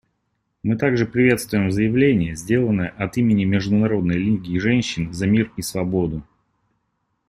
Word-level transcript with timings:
Мы 0.63 0.77
также 0.77 1.05
приветствуем 1.05 1.69
заявление, 1.71 2.35
сделанное 2.35 2.89
от 2.89 3.17
имени 3.17 3.45
Международной 3.45 4.15
лиги 4.17 4.57
женщин 4.57 5.13
за 5.13 5.27
мир 5.27 5.51
и 5.57 5.61
свободу. 5.61 6.23